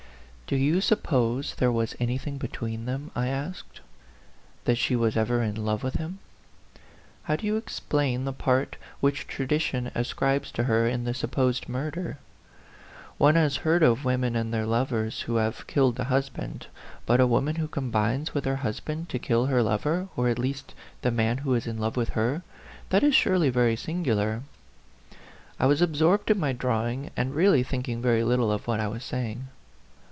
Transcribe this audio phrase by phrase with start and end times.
[0.51, 3.79] "Do you suppose there was anything be tween them?" I asked"
[4.65, 6.19] that she was ever in love with him?
[7.23, 12.17] How do you explain the part which tradition ascribes to her in the supposed murder?
[13.17, 16.67] One has heard of women and their lovers who have killed the hus band;
[17.05, 20.73] but a woman who combines with her husband to kill her lover, or at least
[21.01, 22.41] the man who is in love with her
[22.89, 24.41] that is surely very singular."
[25.57, 29.05] I was absorbed in my drawing, and really thinking very little of what I was
[29.05, 29.47] saying.